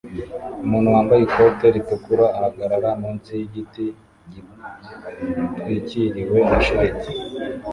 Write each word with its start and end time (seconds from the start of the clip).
Umuntu 0.65 0.89
wambaye 0.95 1.21
ikoti 1.23 1.65
ritukura 1.75 2.25
ahagarara 2.37 2.89
munsi 3.01 3.29
yigiti 3.39 3.85
gitwikiriwe 4.31 6.39
na 6.49 6.57
shelegi 6.65 7.11